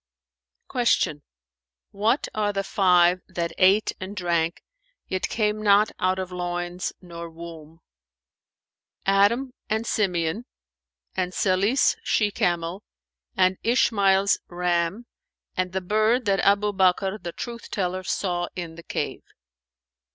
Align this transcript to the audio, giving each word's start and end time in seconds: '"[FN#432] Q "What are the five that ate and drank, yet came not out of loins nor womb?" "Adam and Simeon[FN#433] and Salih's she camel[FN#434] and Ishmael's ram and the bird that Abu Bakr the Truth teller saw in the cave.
'"[FN#432] 0.71 1.03
Q 1.03 1.21
"What 1.91 2.27
are 2.33 2.51
the 2.51 2.63
five 2.63 3.21
that 3.27 3.51
ate 3.59 3.91
and 3.99 4.15
drank, 4.15 4.63
yet 5.07 5.29
came 5.29 5.61
not 5.61 5.91
out 5.99 6.17
of 6.17 6.31
loins 6.31 6.91
nor 7.03 7.29
womb?" 7.29 7.81
"Adam 9.05 9.53
and 9.69 9.85
Simeon[FN#433] 9.85 10.43
and 11.17 11.33
Salih's 11.35 11.95
she 12.01 12.31
camel[FN#434] 12.31 12.81
and 13.37 13.57
Ishmael's 13.61 14.39
ram 14.47 15.05
and 15.55 15.71
the 15.71 15.81
bird 15.81 16.25
that 16.25 16.39
Abu 16.39 16.73
Bakr 16.73 17.21
the 17.21 17.31
Truth 17.31 17.69
teller 17.69 18.01
saw 18.01 18.47
in 18.55 18.73
the 18.73 18.83
cave. 18.83 19.21